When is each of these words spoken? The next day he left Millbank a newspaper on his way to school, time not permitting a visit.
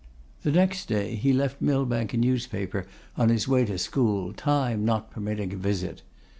The 0.41 0.51
next 0.51 0.87
day 0.87 1.13
he 1.13 1.31
left 1.31 1.61
Millbank 1.61 2.11
a 2.15 2.17
newspaper 2.17 2.87
on 3.15 3.29
his 3.29 3.47
way 3.47 3.65
to 3.65 3.77
school, 3.77 4.33
time 4.33 4.83
not 4.83 5.11
permitting 5.11 5.53
a 5.53 5.57
visit. 5.57 6.01